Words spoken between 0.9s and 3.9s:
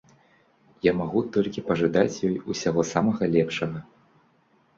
магу толькі пажадаць ёй усяго самага лепшага.